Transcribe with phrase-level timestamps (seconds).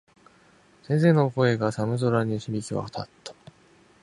[0.81, 3.35] 先生の声が、寒空に響き渡った。